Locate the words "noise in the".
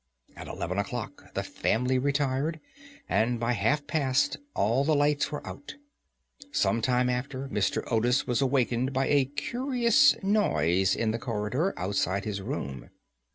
10.23-11.19